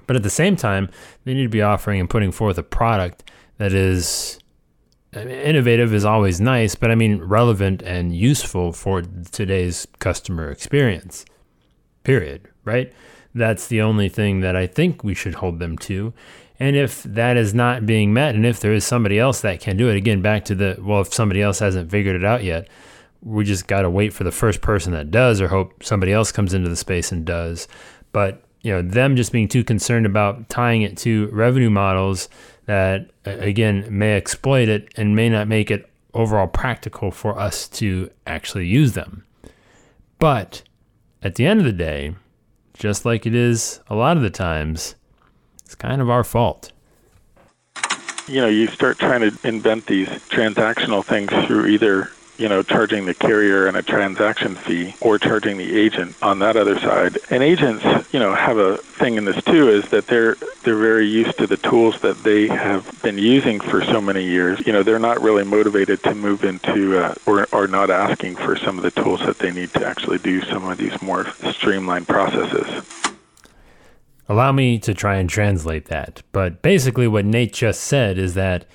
But 0.07 0.15
at 0.15 0.23
the 0.23 0.29
same 0.29 0.55
time 0.55 0.89
they 1.25 1.33
need 1.33 1.43
to 1.43 1.50
be 1.50 1.62
offering 1.62 2.00
and 2.00 2.09
putting 2.09 2.31
forth 2.31 2.57
a 2.57 2.63
product 2.63 3.29
that 3.57 3.73
is 3.73 4.39
innovative 5.13 5.93
is 5.93 6.05
always 6.05 6.41
nice, 6.41 6.73
but 6.73 6.89
I 6.89 6.95
mean 6.95 7.21
relevant 7.21 7.83
and 7.83 8.15
useful 8.15 8.71
for 8.71 9.03
today's 9.31 9.88
customer 10.00 10.50
experience 10.50 11.25
period, 12.03 12.48
right? 12.63 12.91
That's 13.36 13.67
the 13.67 13.81
only 13.81 14.10
thing 14.10 14.41
that 14.41 14.55
I 14.55 14.67
think 14.67 15.03
we 15.03 15.13
should 15.13 15.36
hold 15.36 15.60
them 15.60 15.77
to. 15.79 16.13
And 16.60 16.75
if 16.75 17.03
that 17.03 17.36
is 17.36 17.53
not 17.53 17.86
being 17.86 18.13
met, 18.13 18.36
and 18.36 18.45
if 18.45 18.60
there 18.60 18.74
is 18.74 18.86
somebody 18.86 19.19
else 19.19 19.41
that 19.41 19.60
can 19.60 19.75
do 19.75 19.89
it, 19.89 19.95
again, 19.95 20.22
back 20.22 20.45
to 20.45 20.55
the 20.55 20.77
well, 20.79 21.01
if 21.01 21.13
somebody 21.13 21.41
else 21.41 21.60
hasn't 21.60 21.89
figured 21.89 22.15
it 22.15 22.24
out 22.24 22.43
yet, 22.43 22.67
we 23.22 23.43
just 23.43 23.67
got 23.67 23.81
to 23.81 23.89
wait 23.89 24.13
for 24.13 24.24
the 24.24 24.31
first 24.31 24.62
person 24.62 24.93
that 24.93 25.12
does, 25.12 25.41
or 25.41 25.48
hope 25.48 25.83
somebody 25.83 26.12
else 26.12 26.31
comes 26.31 26.53
into 26.53 26.69
the 26.69 26.75
space 26.75 27.12
and 27.12 27.25
does. 27.25 27.67
But 28.12 28.43
you 28.62 28.72
know, 28.72 28.81
them 28.81 29.15
just 29.15 29.31
being 29.31 29.48
too 29.48 29.63
concerned 29.63 30.05
about 30.05 30.48
tying 30.50 30.83
it 30.83 30.98
to 31.00 31.27
revenue 31.27 31.69
models 31.69 32.29
that, 32.65 33.10
again, 33.25 33.86
may 33.89 34.15
exploit 34.15 34.69
it 34.69 34.88
and 34.95 35.15
may 35.15 35.27
not 35.27 35.50
make 35.50 35.69
it 35.69 35.89
overall 36.13 36.48
practical 36.48 37.12
for 37.12 37.38
us 37.38 37.67
to 37.67 38.10
actually 38.25 38.65
use 38.65 38.93
them. 38.93 39.25
But 40.17 40.63
at 41.24 41.36
the 41.36 41.46
end 41.46 41.60
of 41.60 41.65
the 41.65 41.72
day, 41.72 42.15
just 42.74 43.06
like 43.06 43.25
it 43.25 43.34
is 43.34 43.80
a 43.88 43.96
lot 43.96 44.18
of 44.18 44.24
the 44.24 44.30
times, 44.30 44.96
it's 45.63 45.75
kind 45.75 46.01
of 46.01 46.10
our 46.10 46.24
fault. 46.24 46.72
You 48.27 48.42
know, 48.42 48.48
you 48.48 48.68
start 48.68 49.00
trying 49.00 49.22
to 49.22 49.48
invent 49.48 49.86
these 49.86 50.08
transactional 50.08 51.03
things 51.03 51.32
through 51.46 51.68
either 51.68 52.10
you 52.37 52.49
know, 52.49 52.63
charging 52.63 53.05
the 53.05 53.13
carrier 53.13 53.67
and 53.67 53.77
a 53.77 53.81
transaction 53.81 54.55
fee 54.55 54.95
or 55.01 55.19
charging 55.19 55.57
the 55.57 55.79
agent 55.79 56.15
on 56.21 56.39
that 56.39 56.55
other 56.55 56.79
side. 56.79 57.17
And 57.29 57.43
agents, 57.43 57.83
you 58.11 58.19
know, 58.19 58.33
have 58.33 58.57
a 58.57 58.77
thing 58.77 59.15
in 59.15 59.25
this 59.25 59.41
too 59.43 59.69
is 59.69 59.89
that 59.89 60.07
they're 60.07 60.35
they're 60.63 60.77
very 60.77 61.07
used 61.07 61.37
to 61.37 61.47
the 61.47 61.57
tools 61.57 61.99
that 62.01 62.23
they 62.23 62.47
have 62.47 63.01
been 63.01 63.17
using 63.17 63.59
for 63.59 63.83
so 63.83 64.01
many 64.01 64.23
years. 64.23 64.65
You 64.65 64.73
know, 64.73 64.83
they're 64.83 64.99
not 64.99 65.21
really 65.21 65.43
motivated 65.43 66.01
to 66.03 66.15
move 66.15 66.43
into 66.43 66.97
uh, 66.97 67.15
or 67.25 67.47
are 67.53 67.67
not 67.67 67.89
asking 67.89 68.35
for 68.37 68.55
some 68.55 68.77
of 68.77 68.83
the 68.83 68.91
tools 68.91 69.19
that 69.21 69.39
they 69.39 69.51
need 69.51 69.73
to 69.73 69.85
actually 69.85 70.17
do 70.17 70.41
some 70.41 70.65
of 70.65 70.77
these 70.77 70.99
more 71.01 71.25
streamlined 71.51 72.07
processes. 72.07 72.83
Allow 74.29 74.53
me 74.53 74.79
to 74.79 74.93
try 74.93 75.17
and 75.17 75.29
translate 75.29 75.85
that. 75.85 76.23
But 76.31 76.61
basically, 76.61 77.07
what 77.07 77.25
Nate 77.25 77.53
just 77.53 77.83
said 77.83 78.17
is 78.17 78.33
that 78.35 78.65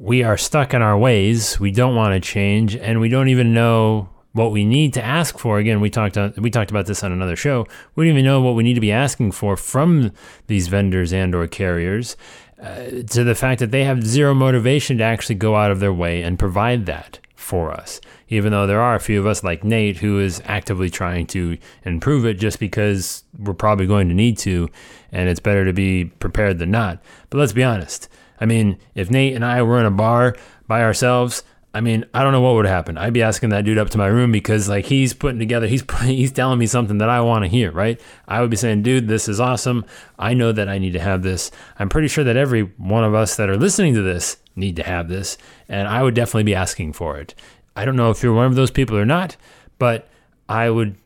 we 0.00 0.22
are 0.22 0.36
stuck 0.36 0.74
in 0.74 0.82
our 0.82 0.96
ways. 0.96 1.58
We 1.58 1.72
don't 1.72 1.96
want 1.96 2.14
to 2.14 2.20
change, 2.20 2.76
and 2.76 3.00
we 3.00 3.08
don't 3.08 3.28
even 3.28 3.52
know 3.52 4.08
what 4.32 4.52
we 4.52 4.64
need 4.64 4.92
to 4.94 5.02
ask 5.04 5.38
for. 5.38 5.58
Again, 5.58 5.80
we 5.80 5.90
talked 5.90 6.16
on, 6.16 6.32
we 6.36 6.50
talked 6.50 6.70
about 6.70 6.86
this 6.86 7.02
on 7.02 7.10
another 7.10 7.34
show. 7.34 7.66
We 7.96 8.04
don't 8.04 8.12
even 8.12 8.24
know 8.24 8.40
what 8.40 8.54
we 8.54 8.62
need 8.62 8.74
to 8.74 8.80
be 8.80 8.92
asking 8.92 9.32
for 9.32 9.56
from 9.56 10.12
these 10.46 10.68
vendors 10.68 11.12
and 11.12 11.34
or 11.34 11.48
carriers. 11.48 12.16
uh, 12.62 13.02
to 13.08 13.24
the 13.24 13.34
fact 13.34 13.60
that 13.60 13.70
they 13.70 13.84
have 13.84 14.04
zero 14.04 14.34
motivation 14.34 14.98
to 14.98 15.04
actually 15.04 15.36
go 15.36 15.56
out 15.56 15.70
of 15.70 15.80
their 15.80 15.92
way 15.92 16.22
and 16.22 16.38
provide 16.38 16.86
that 16.86 17.20
for 17.36 17.70
us. 17.70 18.00
Even 18.28 18.52
though 18.52 18.66
there 18.66 18.80
are 18.80 18.94
a 18.94 19.00
few 19.00 19.18
of 19.18 19.26
us 19.26 19.44
like 19.44 19.64
Nate 19.64 19.98
who 19.98 20.18
is 20.18 20.42
actively 20.44 20.90
trying 20.90 21.26
to 21.28 21.56
improve 21.84 22.26
it 22.26 22.34
just 22.34 22.58
because 22.58 23.24
we're 23.38 23.54
probably 23.54 23.86
going 23.86 24.08
to 24.08 24.14
need 24.14 24.36
to, 24.38 24.68
and 25.12 25.28
it's 25.28 25.40
better 25.40 25.64
to 25.64 25.72
be 25.72 26.06
prepared 26.06 26.58
than 26.58 26.70
not. 26.70 27.00
But 27.30 27.38
let's 27.38 27.52
be 27.52 27.64
honest. 27.64 28.08
I 28.40 28.46
mean, 28.46 28.78
if 28.94 29.10
Nate 29.10 29.34
and 29.34 29.44
I 29.44 29.62
were 29.62 29.80
in 29.80 29.86
a 29.86 29.90
bar 29.90 30.36
by 30.66 30.82
ourselves, 30.82 31.42
I 31.74 31.80
mean, 31.80 32.06
I 32.14 32.22
don't 32.22 32.32
know 32.32 32.40
what 32.40 32.54
would 32.54 32.66
happen. 32.66 32.96
I'd 32.96 33.12
be 33.12 33.22
asking 33.22 33.50
that 33.50 33.64
dude 33.64 33.78
up 33.78 33.90
to 33.90 33.98
my 33.98 34.06
room 34.06 34.32
because 34.32 34.68
like 34.68 34.86
he's 34.86 35.12
putting 35.12 35.38
together, 35.38 35.66
he's 35.66 35.84
he's 36.02 36.32
telling 36.32 36.58
me 36.58 36.66
something 36.66 36.98
that 36.98 37.10
I 37.10 37.20
want 37.20 37.44
to 37.44 37.48
hear, 37.48 37.70
right? 37.70 38.00
I 38.26 38.40
would 38.40 38.50
be 38.50 38.56
saying, 38.56 38.82
"Dude, 38.82 39.06
this 39.08 39.28
is 39.28 39.38
awesome. 39.38 39.84
I 40.18 40.34
know 40.34 40.50
that 40.52 40.68
I 40.68 40.78
need 40.78 40.94
to 40.94 41.00
have 41.00 41.22
this. 41.22 41.50
I'm 41.78 41.88
pretty 41.88 42.08
sure 42.08 42.24
that 42.24 42.36
every 42.36 42.62
one 42.62 43.04
of 43.04 43.14
us 43.14 43.36
that 43.36 43.50
are 43.50 43.56
listening 43.56 43.94
to 43.94 44.02
this 44.02 44.38
need 44.56 44.76
to 44.76 44.82
have 44.82 45.08
this, 45.08 45.36
and 45.68 45.86
I 45.86 46.02
would 46.02 46.14
definitely 46.14 46.44
be 46.44 46.54
asking 46.54 46.94
for 46.94 47.18
it. 47.18 47.34
I 47.76 47.84
don't 47.84 47.96
know 47.96 48.10
if 48.10 48.22
you're 48.22 48.34
one 48.34 48.46
of 48.46 48.56
those 48.56 48.70
people 48.70 48.96
or 48.96 49.06
not, 49.06 49.36
but 49.78 50.08
I 50.48 50.70
would 50.70 50.96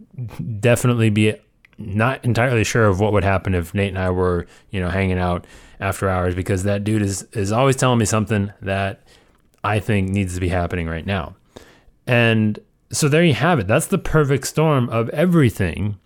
definitely 0.61 1.11
be 1.11 1.35
not 1.87 2.25
entirely 2.25 2.65
sure 2.65 2.87
of 2.87 3.01
what 3.01 3.12
would 3.12 3.25
happen 3.25 3.55
if 3.55 3.75
Nate 3.75 3.89
and 3.89 3.99
I 3.99 4.11
were, 4.11 4.47
you 4.71 4.81
know, 4.81 4.89
hanging 4.89 5.19
out 5.19 5.47
after 5.81 6.09
hours 6.09 6.35
because 6.35 6.62
that 6.62 6.85
dude 6.85 7.03
is 7.03 7.23
is 7.33 7.53
always 7.53 7.77
telling 7.77 7.99
me 7.99 8.05
something 8.05 8.53
that 8.62 9.03
I 9.65 9.81
think 9.81 10.09
needs 10.09 10.35
to 10.35 10.41
be 10.41 10.49
happening 10.49 10.87
right 10.87 11.07
now. 11.07 11.35
And 12.07 12.59
so 12.91 13.09
there 13.09 13.25
you 13.25 13.35
have 13.35 13.59
it. 13.59 13.67
That's 13.67 13.87
the 13.87 13.99
perfect 13.99 14.47
storm 14.47 14.89
of 14.91 15.09
everything 15.11 15.99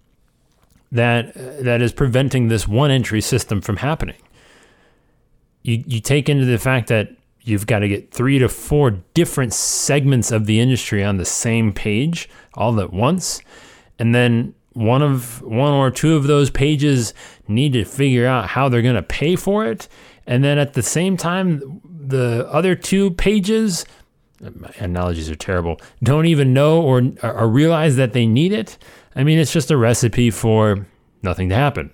that 0.93 1.35
that 1.35 1.83
is 1.83 1.93
preventing 1.93 2.49
this 2.49 2.67
one 2.67 2.91
entry 2.91 3.21
system 3.21 3.61
from 3.61 3.79
happening. 3.79 4.21
You 5.63 5.83
you 5.87 6.01
take 6.01 6.29
into 6.29 6.45
the 6.45 6.59
fact 6.59 6.89
that 6.89 7.11
you've 7.43 7.67
got 7.67 7.81
to 7.81 7.89
get 7.89 8.11
three 8.11 8.39
to 8.39 8.49
four 8.49 8.91
different 9.15 9.53
segments 9.53 10.33
of 10.33 10.47
the 10.47 10.59
industry 10.61 11.05
on 11.05 11.17
the 11.17 11.25
same 11.25 11.73
page 11.73 12.29
all 12.55 12.81
at 12.81 12.93
once, 12.93 13.41
and 13.99 14.15
then 14.15 14.55
one 14.77 15.01
of 15.01 15.41
one 15.43 15.73
or 15.73 15.91
two 15.91 16.17
of 16.17 16.25
those 16.25 16.51
pages 16.51 17.15
need 17.49 17.73
to 17.73 17.85
figure 17.85 18.27
out 18.27 18.47
how 18.49 18.69
they're 18.69 18.83
going 18.83 18.95
to 18.95 19.03
pay 19.03 19.35
for 19.35 19.65
it, 19.65 19.89
and 20.27 20.45
then 20.45 20.59
at 20.59 20.75
the 20.75 20.83
same 20.83 21.17
time 21.17 21.81
the 21.85 22.47
other 22.51 22.75
two 22.75 23.11
pages, 23.13 23.87
my 24.41 24.71
analogies 24.79 25.31
are 25.31 25.35
terrible, 25.35 25.81
don't 26.03 26.27
even 26.27 26.53
know 26.53 26.83
or, 26.83 27.03
or 27.23 27.49
realize 27.49 27.97
that 27.97 28.13
they 28.13 28.27
need 28.27 28.53
it. 28.53 28.77
I 29.15 29.25
mean, 29.25 29.39
it's 29.39 29.53
just 29.53 29.71
a 29.71 29.77
recipe 29.79 30.31
for 30.31 30.87
nothing 31.23 31.49
to 31.49 31.55
happen. 31.55 31.91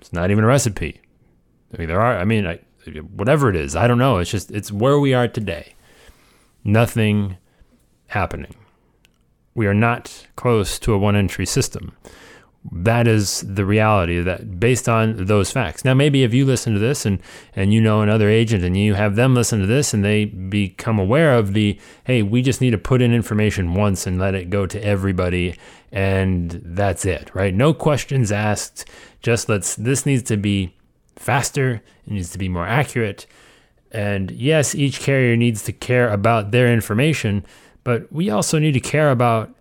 It's 0.00 0.12
not 0.12 0.30
even 0.30 0.44
a 0.44 0.46
recipe. 0.46 1.00
I 1.72 1.78
mean, 1.78 1.88
there 1.88 2.00
are, 2.00 2.18
I 2.18 2.24
mean, 2.24 2.46
I, 2.46 2.60
whatever 3.14 3.48
it 3.48 3.56
is, 3.56 3.74
I 3.74 3.86
don't 3.86 3.98
know. 3.98 4.18
It's 4.18 4.30
just, 4.30 4.50
it's 4.50 4.70
where 4.70 5.00
we 5.00 5.14
are 5.14 5.26
today. 5.26 5.74
Nothing 6.64 7.38
happening. 8.08 8.54
We 9.54 9.66
are 9.66 9.74
not 9.74 10.26
close 10.36 10.78
to 10.80 10.92
a 10.92 10.98
one 10.98 11.16
entry 11.16 11.46
system 11.46 11.96
that 12.72 13.06
is 13.06 13.40
the 13.46 13.64
reality 13.64 14.20
that 14.20 14.58
based 14.58 14.88
on 14.88 15.26
those 15.26 15.50
facts. 15.50 15.84
Now, 15.84 15.94
maybe 15.94 16.22
if 16.22 16.34
you 16.34 16.44
listen 16.44 16.72
to 16.72 16.78
this 16.78 17.06
and, 17.06 17.20
and 17.54 17.72
you 17.72 17.80
know 17.80 18.00
another 18.00 18.28
agent 18.28 18.64
and 18.64 18.76
you 18.76 18.94
have 18.94 19.16
them 19.16 19.34
listen 19.34 19.60
to 19.60 19.66
this 19.66 19.94
and 19.94 20.04
they 20.04 20.24
become 20.24 20.98
aware 20.98 21.34
of 21.34 21.52
the, 21.52 21.78
hey, 22.04 22.22
we 22.22 22.42
just 22.42 22.60
need 22.60 22.70
to 22.70 22.78
put 22.78 23.02
in 23.02 23.12
information 23.12 23.74
once 23.74 24.06
and 24.06 24.18
let 24.18 24.34
it 24.34 24.50
go 24.50 24.66
to 24.66 24.82
everybody 24.84 25.56
and 25.92 26.60
that's 26.64 27.04
it, 27.04 27.30
right? 27.34 27.54
No 27.54 27.72
questions 27.72 28.32
asked. 28.32 28.84
Just 29.22 29.48
let's, 29.48 29.76
this 29.76 30.04
needs 30.04 30.22
to 30.24 30.36
be 30.36 30.74
faster, 31.16 31.82
it 32.06 32.12
needs 32.12 32.30
to 32.30 32.38
be 32.38 32.48
more 32.48 32.66
accurate. 32.66 33.26
And 33.92 34.30
yes, 34.30 34.74
each 34.74 35.00
carrier 35.00 35.36
needs 35.36 35.62
to 35.64 35.72
care 35.72 36.10
about 36.10 36.50
their 36.50 36.72
information, 36.72 37.44
but 37.84 38.12
we 38.12 38.28
also 38.30 38.58
need 38.58 38.72
to 38.72 38.80
care 38.80 39.10
about 39.10 39.55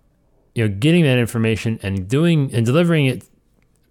you 0.55 0.67
know, 0.67 0.74
getting 0.74 1.03
that 1.03 1.17
information 1.17 1.79
and 1.83 2.07
doing 2.07 2.50
and 2.53 2.65
delivering 2.65 3.05
it 3.05 3.27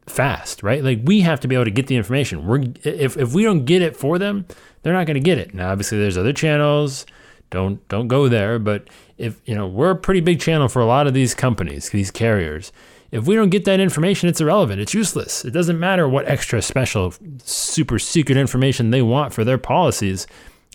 fast, 0.06 0.62
right? 0.62 0.82
Like 0.82 1.00
we 1.04 1.20
have 1.20 1.40
to 1.40 1.48
be 1.48 1.54
able 1.54 1.66
to 1.66 1.70
get 1.70 1.86
the 1.86 1.96
information. 1.96 2.46
We're 2.46 2.64
if 2.82 3.16
if 3.16 3.32
we 3.34 3.44
don't 3.44 3.64
get 3.64 3.82
it 3.82 3.96
for 3.96 4.18
them, 4.18 4.46
they're 4.82 4.94
not 4.94 5.06
going 5.06 5.14
to 5.14 5.20
get 5.20 5.38
it. 5.38 5.54
Now, 5.54 5.70
obviously, 5.70 5.98
there's 5.98 6.18
other 6.18 6.32
channels. 6.32 7.06
Don't 7.50 7.86
don't 7.88 8.08
go 8.08 8.28
there. 8.28 8.58
But 8.58 8.88
if 9.18 9.40
you 9.44 9.54
know, 9.54 9.66
we're 9.66 9.90
a 9.90 9.96
pretty 9.96 10.20
big 10.20 10.40
channel 10.40 10.68
for 10.68 10.80
a 10.80 10.86
lot 10.86 11.06
of 11.06 11.14
these 11.14 11.34
companies, 11.34 11.90
these 11.90 12.10
carriers. 12.10 12.72
If 13.10 13.28
we 13.28 13.36
don't 13.36 13.50
get 13.50 13.64
that 13.66 13.78
information, 13.78 14.28
it's 14.28 14.40
irrelevant. 14.40 14.80
It's 14.80 14.92
useless. 14.92 15.44
It 15.44 15.52
doesn't 15.52 15.78
matter 15.78 16.08
what 16.08 16.26
extra 16.26 16.60
special, 16.60 17.14
super 17.38 18.00
secret 18.00 18.36
information 18.36 18.90
they 18.90 19.02
want 19.02 19.32
for 19.32 19.44
their 19.44 19.58
policies. 19.58 20.26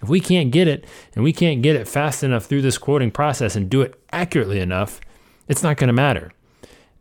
If 0.01 0.07
we 0.07 0.21
can't 0.21 0.49
get 0.49 0.69
it 0.69 0.85
and 1.15 1.25
we 1.25 1.33
can't 1.33 1.61
get 1.61 1.75
it 1.75 1.85
fast 1.85 2.23
enough 2.23 2.45
through 2.45 2.61
this 2.61 2.77
quoting 2.77 3.11
process 3.11 3.57
and 3.57 3.69
do 3.69 3.81
it 3.81 3.99
accurately 4.13 4.61
enough, 4.61 5.01
it's 5.49 5.63
not 5.63 5.75
going 5.75 5.87
to 5.89 5.93
matter. 5.93 6.31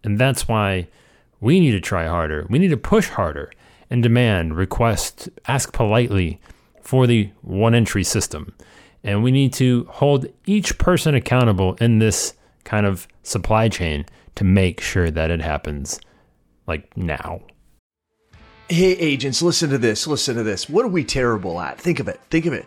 And 0.03 0.19
that's 0.19 0.49
why 0.49 0.89
we 1.41 1.61
need 1.61 1.73
to 1.73 1.81
try 1.81 2.07
harder. 2.07 2.47
We 2.49 2.59
need 2.59 2.71
to 2.71 2.77
push 2.77 3.09
harder 3.09 3.53
and 3.91 4.03
demand, 4.03 4.57
request, 4.57 5.29
ask 5.47 5.73
politely 5.73 6.41
for 6.83 7.07
the 7.07 7.31
one 7.43 7.75
entry 7.75 8.03
system. 8.03 8.55
And 9.05 9.23
we 9.23 9.31
need 9.31 9.53
to 9.55 9.87
hold 9.91 10.27
each 10.47 10.79
person 10.79 11.15
accountable 11.15 11.75
in 11.75 11.99
this 11.99 12.35
kind 12.65 12.87
of 12.87 13.07
supply 13.23 13.69
chain 13.69 14.07
to 14.35 14.45
make 14.45 14.81
sure 14.81 15.11
that 15.11 15.31
it 15.31 15.41
happens 15.41 16.01
like 16.67 16.97
now. 16.97 17.43
Hey, 18.69 18.93
agents, 18.93 19.41
listen 19.41 19.71
to 19.71 19.79
this. 19.79 20.07
Listen 20.07 20.37
to 20.37 20.43
this. 20.43 20.69
What 20.69 20.85
are 20.85 20.89
we 20.89 21.05
terrible 21.05 21.61
at? 21.61 21.81
Think 21.81 22.01
of 22.01 22.09
it. 22.09 22.21
Think 22.31 22.47
of 22.47 22.53
it 22.53 22.67